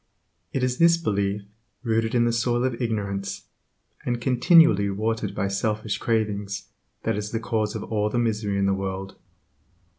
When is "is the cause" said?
7.15-7.75